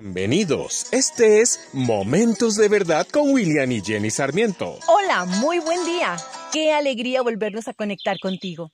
Bienvenidos. 0.00 0.90
Este 0.92 1.42
es 1.42 1.68
Momentos 1.74 2.56
de 2.56 2.70
Verdad 2.70 3.06
con 3.06 3.34
William 3.34 3.70
y 3.70 3.82
Jenny 3.82 4.08
Sarmiento. 4.10 4.78
Hola, 4.88 5.26
muy 5.26 5.58
buen 5.58 5.84
día. 5.84 6.16
Qué 6.50 6.72
alegría 6.72 7.20
volvernos 7.20 7.68
a 7.68 7.74
conectar 7.74 8.18
contigo. 8.18 8.72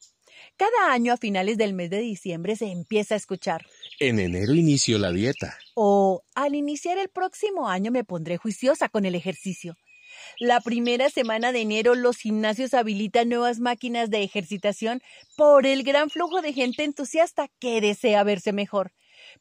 Cada 0.56 0.92
año 0.92 1.12
a 1.12 1.16
finales 1.16 1.58
del 1.58 1.74
mes 1.74 1.90
de 1.90 1.98
diciembre 1.98 2.54
se 2.54 2.70
empieza 2.70 3.14
a 3.14 3.16
escuchar. 3.16 3.66
En 3.98 4.20
enero 4.20 4.54
inicio 4.54 4.98
la 5.00 5.10
dieta. 5.10 5.58
O 5.74 6.22
al 6.36 6.54
iniciar 6.54 6.96
el 6.96 7.08
próximo 7.08 7.68
año 7.68 7.90
me 7.90 8.04
pondré 8.04 8.36
juiciosa 8.36 8.88
con 8.88 9.04
el 9.04 9.16
ejercicio. 9.16 9.74
La 10.38 10.60
primera 10.60 11.10
semana 11.10 11.50
de 11.50 11.62
enero 11.62 11.96
los 11.96 12.18
gimnasios 12.18 12.72
habilitan 12.72 13.28
nuevas 13.28 13.58
máquinas 13.58 14.10
de 14.10 14.22
ejercitación 14.22 15.02
por 15.36 15.66
el 15.66 15.82
gran 15.82 16.08
flujo 16.08 16.40
de 16.40 16.52
gente 16.52 16.84
entusiasta 16.84 17.48
que 17.58 17.80
desea 17.80 18.22
verse 18.22 18.52
mejor. 18.52 18.92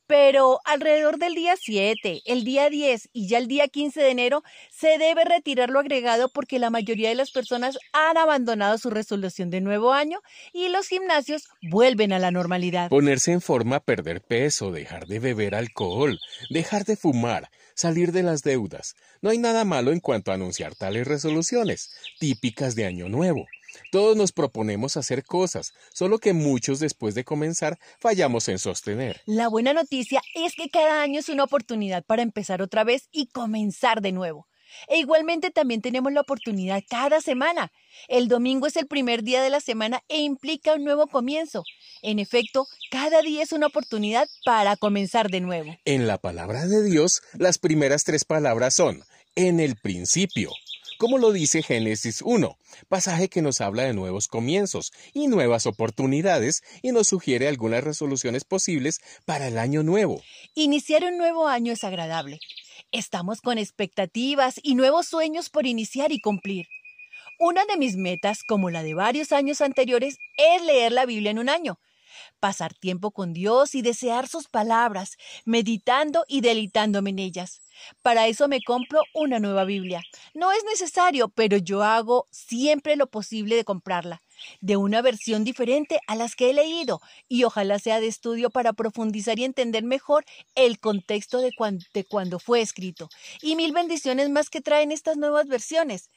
Pero 0.08 0.60
alrededor 0.66 1.18
del 1.18 1.34
día 1.34 1.56
7, 1.60 2.22
el 2.26 2.44
día 2.44 2.70
10 2.70 3.10
y 3.14 3.28
ya 3.28 3.38
el 3.38 3.48
día 3.48 3.68
15 3.68 4.02
de 4.02 4.10
enero 4.10 4.44
se 4.70 4.98
debe 4.98 5.26
retirar 5.26 5.70
lo 5.70 5.80
agregado 5.80 6.30
porque 6.30 6.60
la 6.60 6.70
mayoría 6.70 7.10
de 7.10 7.16
las 7.16 7.32
personas 7.32 7.78
han 7.94 8.18
abandonado 8.18 8.78
su 8.78 8.90
resolución 8.90 9.50
de 9.50 9.62
nuevo 9.62 9.94
año 9.94 10.22
y 10.54 10.70
los 10.70 10.88
gimnasios 10.88 11.50
vuelven 11.62 12.14
a 12.14 12.20
la 12.20 12.32
normalidad. 12.32 12.90
Ponerse 12.90 13.32
en 13.32 13.42
forma, 13.42 13.80
perder 13.80 14.22
peso, 14.22 14.72
dejar 14.72 15.08
de 15.08 15.20
beber 15.20 15.56
alcohol, 15.56 16.20
dejar 16.50 16.86
de 16.86 16.96
fumar, 16.96 17.50
salir 17.74 18.12
de 18.12 18.24
las 18.24 18.42
deudas. 18.42 18.96
No 19.22 19.30
hay 19.30 19.38
nada 19.38 19.66
malo 19.66 19.92
en 19.92 20.00
cuanto 20.00 20.32
a 20.32 20.36
anunciar 20.36 20.76
tales 20.76 21.08
resoluciones, 21.08 21.94
típicas 22.20 22.76
de 22.76 22.86
Año 22.86 23.10
Nuevo. 23.10 23.46
Todos 23.92 24.16
nos 24.16 24.32
proponemos 24.32 24.98
hacer 24.98 25.24
cosas, 25.24 25.74
solo 25.94 26.20
que 26.20 26.34
muchos 26.34 26.80
después 26.80 27.16
de 27.16 27.24
comenzar 27.24 27.78
fallamos 28.00 28.48
en 28.50 28.60
sostener. 28.60 29.22
La 29.26 29.48
buena 29.48 29.74
noticia 29.74 30.22
es 30.34 30.54
que 30.56 30.70
cada 30.70 31.02
año 31.02 31.20
es 31.20 31.30
una 31.30 31.44
oportunidad 31.44 32.04
para 32.04 32.22
empezar 32.22 32.62
otra 32.62 32.84
vez 32.84 33.10
y 33.12 33.28
comenzar 33.28 34.02
de 34.02 34.12
nuevo. 34.12 34.48
E 34.88 34.98
igualmente 34.98 35.52
también 35.52 35.82
tenemos 35.82 36.12
la 36.12 36.22
oportunidad 36.22 36.84
cada 36.90 37.22
semana. 37.22 37.72
El 38.08 38.28
domingo 38.28 38.68
es 38.68 38.76
el 38.76 38.88
primer 38.88 39.24
día 39.24 39.42
de 39.42 39.50
la 39.50 39.62
semana 39.62 40.02
e 40.10 40.20
implica 40.20 40.74
un 40.74 40.84
nuevo 40.84 41.08
comienzo. 41.08 41.64
En 42.02 42.20
efecto, 42.20 42.68
cada 42.92 43.22
día 43.22 43.44
es 43.44 43.52
una 43.52 43.68
oportunidad 43.68 44.28
para 44.44 44.76
comenzar 44.76 45.30
de 45.30 45.42
nuevo. 45.42 45.76
En 45.86 46.08
la 46.08 46.18
palabra 46.18 46.66
de 46.66 46.84
Dios, 46.84 47.22
las 47.38 47.58
primeras 47.58 48.04
tres 48.04 48.26
palabras 48.26 48.74
son 48.74 49.04
en 49.36 49.60
el 49.60 49.76
principio 49.76 50.52
como 50.98 51.18
lo 51.18 51.32
dice 51.32 51.62
Génesis 51.62 52.22
1, 52.22 52.58
pasaje 52.88 53.30
que 53.30 53.42
nos 53.42 53.62
habla 53.62 53.84
de 53.84 53.94
nuevos 53.94 54.28
comienzos 54.28 54.92
y 55.14 55.28
nuevas 55.28 55.66
oportunidades 55.66 56.64
y 56.82 56.92
nos 56.92 57.08
sugiere 57.08 57.48
algunas 57.48 57.84
resoluciones 57.84 58.44
posibles 58.44 59.00
para 59.26 59.48
el 59.48 59.58
año 59.58 59.84
nuevo. 59.84 60.22
Iniciar 60.54 61.04
un 61.04 61.18
nuevo 61.18 61.48
año 61.48 61.74
es 61.74 61.84
agradable. 61.84 62.40
Estamos 62.92 63.42
con 63.42 63.58
expectativas 63.58 64.60
y 64.64 64.76
nuevos 64.76 65.08
sueños 65.08 65.50
por 65.50 65.66
iniciar 65.66 66.12
y 66.12 66.20
cumplir. 66.20 66.68
Una 67.40 67.66
de 67.66 67.78
mis 67.78 67.98
metas, 67.98 68.44
como 68.48 68.70
la 68.70 68.84
de 68.84 68.94
varios 68.94 69.32
años 69.32 69.60
anteriores, 69.62 70.18
es 70.38 70.62
leer 70.64 70.92
la 70.92 71.06
Biblia 71.06 71.32
en 71.32 71.40
un 71.40 71.50
año 71.50 71.80
pasar 72.40 72.74
tiempo 72.74 73.12
con 73.12 73.34
Dios 73.34 73.76
y 73.76 73.82
desear 73.82 74.28
sus 74.28 74.48
palabras, 74.48 75.18
meditando 75.46 76.26
y 76.28 76.42
deleitándome 76.42 77.10
en 77.12 77.20
ellas. 77.20 77.62
Para 78.02 78.28
eso 78.28 78.48
me 78.48 78.62
compro 78.62 79.02
una 79.14 79.40
nueva 79.40 79.64
Biblia. 79.66 80.02
No 80.34 80.52
es 80.52 80.64
necesario, 80.66 81.30
pero 81.30 81.58
yo 81.58 81.84
hago 81.84 82.28
siempre 82.32 82.96
lo 82.96 83.08
posible 83.08 83.56
de 83.56 83.64
comprarla, 83.64 84.22
de 84.62 84.78
una 84.78 85.02
versión 85.02 85.44
diferente 85.44 86.00
a 86.08 86.16
las 86.16 86.36
que 86.36 86.50
he 86.50 86.54
leído, 86.54 87.02
y 87.28 87.44
ojalá 87.44 87.80
sea 87.80 88.00
de 88.00 88.08
estudio 88.08 88.50
para 88.50 88.74
profundizar 88.74 89.40
y 89.40 89.44
entender 89.44 89.84
mejor 89.84 90.26
el 90.56 90.80
contexto 90.80 91.40
de, 91.40 91.52
cuando 92.08 92.40
fue 92.40 92.62
escrito, 92.62 93.10
y 93.42 93.56
mil 93.56 93.72
bendiciones 93.72 94.30
más 94.30 94.50
que 94.50 94.62
traen 94.62 94.92
estas 94.92 95.18
nuevas 95.18 95.48
versiones. 95.48 96.10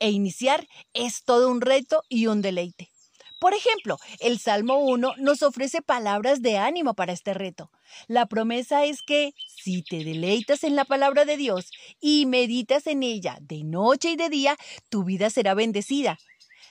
E 0.00 0.10
iniciar 0.10 0.66
es 0.94 1.22
todo 1.24 1.50
un 1.50 1.60
reto 1.60 2.02
y 2.08 2.26
un 2.26 2.42
deleite. 2.42 2.95
Por 3.38 3.52
ejemplo, 3.52 3.98
el 4.20 4.38
Salmo 4.38 4.78
1 4.78 5.14
nos 5.18 5.42
ofrece 5.42 5.82
palabras 5.82 6.40
de 6.40 6.56
ánimo 6.56 6.94
para 6.94 7.12
este 7.12 7.34
reto. 7.34 7.70
La 8.08 8.26
promesa 8.26 8.84
es 8.84 9.02
que 9.02 9.32
si 9.46 9.82
te 9.82 10.04
deleitas 10.04 10.64
en 10.64 10.74
la 10.74 10.86
palabra 10.86 11.24
de 11.26 11.36
Dios 11.36 11.70
y 12.00 12.24
meditas 12.26 12.86
en 12.86 13.02
ella 13.02 13.36
de 13.42 13.62
noche 13.62 14.12
y 14.12 14.16
de 14.16 14.30
día, 14.30 14.56
tu 14.88 15.04
vida 15.04 15.28
será 15.28 15.52
bendecida. 15.54 16.18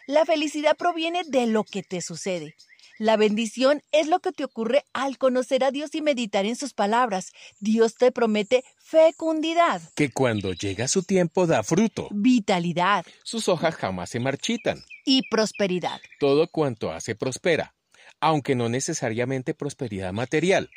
La 0.07 0.25
felicidad 0.25 0.75
proviene 0.75 1.23
de 1.25 1.45
lo 1.47 1.63
que 1.63 1.83
te 1.83 2.01
sucede. 2.01 2.55
La 2.97 3.17
bendición 3.17 3.81
es 3.91 4.07
lo 4.07 4.21
que 4.21 4.31
te 4.31 4.45
ocurre 4.45 4.85
al 4.93 5.17
conocer 5.17 5.65
a 5.65 5.71
Dios 5.71 5.93
y 5.95 6.01
meditar 6.01 6.45
en 6.45 6.55
sus 6.55 6.73
palabras. 6.73 7.33
Dios 7.59 7.95
te 7.95 8.13
promete 8.13 8.63
fecundidad. 8.77 9.81
Que 9.95 10.11
cuando 10.11 10.53
llega 10.53 10.87
su 10.87 11.03
tiempo 11.03 11.45
da 11.45 11.61
fruto. 11.63 12.07
Vitalidad. 12.11 13.05
Sus 13.23 13.49
hojas 13.49 13.75
jamás 13.75 14.11
se 14.11 14.21
marchitan. 14.21 14.81
Y 15.03 15.27
prosperidad. 15.29 15.99
Todo 16.21 16.47
cuanto 16.47 16.89
hace 16.89 17.15
prospera, 17.15 17.75
aunque 18.21 18.55
no 18.55 18.69
necesariamente 18.69 19.53
prosperidad 19.53 20.13
material. 20.13 20.69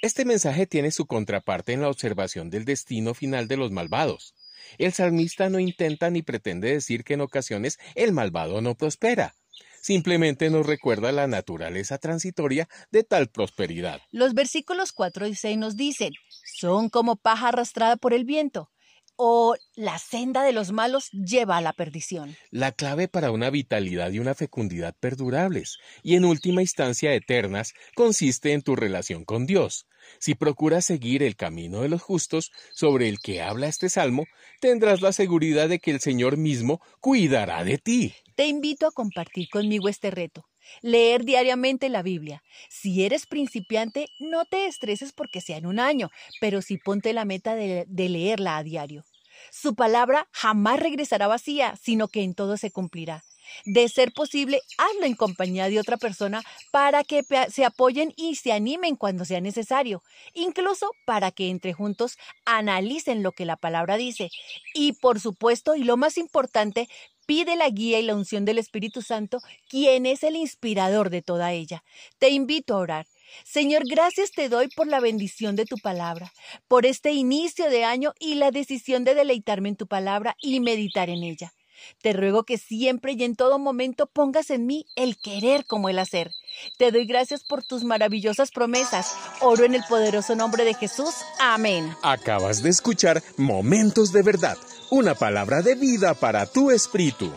Este 0.00 0.24
mensaje 0.24 0.66
tiene 0.66 0.90
su 0.90 1.04
contraparte 1.04 1.74
en 1.74 1.82
la 1.82 1.90
observación 1.90 2.48
del 2.48 2.64
destino 2.64 3.12
final 3.12 3.48
de 3.48 3.58
los 3.58 3.70
malvados. 3.70 4.34
El 4.78 4.94
salmista 4.94 5.50
no 5.50 5.58
intenta 5.58 6.08
ni 6.08 6.22
pretende 6.22 6.72
decir 6.72 7.04
que 7.04 7.14
en 7.14 7.20
ocasiones 7.20 7.78
el 7.94 8.12
malvado 8.12 8.62
no 8.62 8.76
prospera 8.76 9.34
simplemente 9.80 10.50
nos 10.50 10.66
recuerda 10.66 11.12
la 11.12 11.26
naturaleza 11.26 11.98
transitoria 11.98 12.68
de 12.90 13.04
tal 13.04 13.28
prosperidad. 13.28 14.00
Los 14.10 14.34
versículos 14.34 14.92
4 14.92 15.26
y 15.26 15.34
6 15.34 15.58
nos 15.58 15.76
dicen, 15.76 16.12
son 16.58 16.88
como 16.88 17.16
paja 17.16 17.48
arrastrada 17.48 17.96
por 17.96 18.12
el 18.12 18.24
viento 18.24 18.70
o 19.22 19.54
la 19.76 19.98
senda 19.98 20.42
de 20.42 20.52
los 20.52 20.72
malos 20.72 21.10
lleva 21.10 21.58
a 21.58 21.60
la 21.60 21.74
perdición. 21.74 22.38
La 22.50 22.72
clave 22.72 23.06
para 23.06 23.30
una 23.30 23.50
vitalidad 23.50 24.10
y 24.12 24.18
una 24.18 24.34
fecundidad 24.34 24.96
perdurables 24.98 25.76
y 26.02 26.14
en 26.14 26.24
última 26.24 26.62
instancia 26.62 27.12
eternas 27.12 27.74
consiste 27.94 28.54
en 28.54 28.62
tu 28.62 28.76
relación 28.76 29.26
con 29.26 29.44
Dios. 29.44 29.86
Si 30.20 30.34
procuras 30.34 30.86
seguir 30.86 31.22
el 31.22 31.36
camino 31.36 31.82
de 31.82 31.90
los 31.90 32.00
justos 32.00 32.50
sobre 32.72 33.10
el 33.10 33.18
que 33.18 33.42
habla 33.42 33.66
este 33.68 33.90
salmo, 33.90 34.24
tendrás 34.58 35.02
la 35.02 35.12
seguridad 35.12 35.68
de 35.68 35.80
que 35.80 35.90
el 35.90 36.00
Señor 36.00 36.38
mismo 36.38 36.80
cuidará 37.00 37.62
de 37.62 37.76
ti. 37.76 38.14
Te 38.36 38.46
invito 38.46 38.86
a 38.86 38.90
compartir 38.90 39.50
conmigo 39.50 39.90
este 39.90 40.10
reto. 40.10 40.46
Leer 40.80 41.24
diariamente 41.24 41.90
la 41.90 42.02
Biblia. 42.02 42.42
Si 42.70 43.04
eres 43.04 43.26
principiante, 43.26 44.06
no 44.18 44.44
te 44.46 44.66
estreses 44.66 45.12
porque 45.12 45.40
sea 45.40 45.58
en 45.58 45.66
un 45.66 45.78
año, 45.78 46.08
pero 46.40 46.62
sí 46.62 46.78
ponte 46.78 47.12
la 47.12 47.24
meta 47.24 47.54
de, 47.54 47.84
de 47.86 48.08
leerla 48.08 48.56
a 48.56 48.62
diario. 48.62 49.04
Su 49.50 49.74
palabra 49.74 50.28
jamás 50.32 50.80
regresará 50.80 51.26
vacía, 51.26 51.74
sino 51.80 52.08
que 52.08 52.22
en 52.22 52.34
todo 52.34 52.56
se 52.56 52.70
cumplirá. 52.70 53.24
De 53.64 53.88
ser 53.88 54.12
posible, 54.12 54.60
hazlo 54.78 55.06
en 55.06 55.14
compañía 55.14 55.68
de 55.68 55.80
otra 55.80 55.96
persona 55.96 56.42
para 56.70 57.04
que 57.04 57.24
se 57.50 57.64
apoyen 57.64 58.12
y 58.16 58.36
se 58.36 58.52
animen 58.52 58.96
cuando 58.96 59.24
sea 59.24 59.40
necesario, 59.40 60.02
incluso 60.34 60.90
para 61.04 61.30
que 61.30 61.50
entre 61.50 61.72
juntos 61.72 62.16
analicen 62.44 63.22
lo 63.22 63.32
que 63.32 63.44
la 63.44 63.56
palabra 63.56 63.96
dice. 63.96 64.30
Y 64.74 64.92
por 64.92 65.20
supuesto, 65.20 65.74
y 65.74 65.84
lo 65.84 65.96
más 65.96 66.18
importante, 66.18 66.88
pide 67.26 67.54
la 67.54 67.68
guía 67.68 68.00
y 68.00 68.02
la 68.02 68.16
unción 68.16 68.44
del 68.44 68.58
Espíritu 68.58 69.02
Santo, 69.02 69.38
quien 69.68 70.04
es 70.04 70.24
el 70.24 70.34
inspirador 70.34 71.10
de 71.10 71.22
toda 71.22 71.52
ella. 71.52 71.84
Te 72.18 72.30
invito 72.30 72.74
a 72.74 72.78
orar. 72.78 73.06
Señor, 73.44 73.84
gracias 73.86 74.32
te 74.32 74.48
doy 74.48 74.66
por 74.66 74.88
la 74.88 74.98
bendición 74.98 75.54
de 75.54 75.64
tu 75.64 75.76
palabra, 75.78 76.32
por 76.66 76.86
este 76.86 77.12
inicio 77.12 77.70
de 77.70 77.84
año 77.84 78.14
y 78.18 78.34
la 78.34 78.50
decisión 78.50 79.04
de 79.04 79.14
deleitarme 79.14 79.68
en 79.68 79.76
tu 79.76 79.86
palabra 79.86 80.36
y 80.40 80.58
meditar 80.58 81.08
en 81.08 81.22
ella. 81.22 81.52
Te 82.02 82.12
ruego 82.12 82.44
que 82.44 82.58
siempre 82.58 83.12
y 83.12 83.24
en 83.24 83.36
todo 83.36 83.58
momento 83.58 84.06
pongas 84.06 84.50
en 84.50 84.66
mí 84.66 84.86
el 84.96 85.16
querer 85.18 85.64
como 85.66 85.88
el 85.88 85.98
hacer. 85.98 86.32
Te 86.78 86.90
doy 86.90 87.06
gracias 87.06 87.44
por 87.44 87.62
tus 87.62 87.84
maravillosas 87.84 88.50
promesas. 88.50 89.14
Oro 89.40 89.64
en 89.64 89.74
el 89.74 89.84
poderoso 89.88 90.34
nombre 90.34 90.64
de 90.64 90.74
Jesús. 90.74 91.14
Amén. 91.38 91.94
Acabas 92.02 92.62
de 92.62 92.70
escuchar 92.70 93.22
Momentos 93.36 94.12
de 94.12 94.22
Verdad, 94.22 94.58
una 94.90 95.14
palabra 95.14 95.62
de 95.62 95.74
vida 95.74 96.14
para 96.14 96.46
tu 96.46 96.70
espíritu. 96.70 97.32